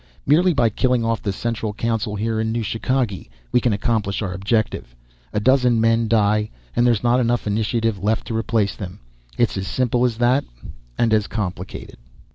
[0.25, 4.33] Merely by killing off the central council here in New Chicagee, we can accomplish our
[4.33, 4.95] objective.
[5.31, 9.01] A dozen men die, and there's not enough initiative left to replace them.
[9.37, 10.43] It's as simple as that.
[10.97, 11.97] And as complicated."